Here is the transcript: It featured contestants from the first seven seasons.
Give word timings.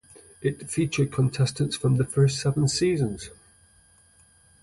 It 0.41 0.67
featured 0.67 1.11
contestants 1.11 1.75
from 1.77 1.97
the 1.97 2.03
first 2.03 2.39
seven 2.41 2.67
seasons. 2.67 3.29